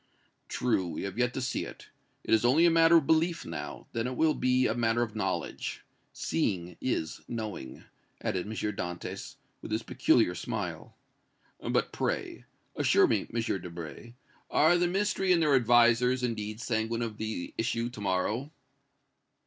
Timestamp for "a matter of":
2.65-3.05, 4.65-5.15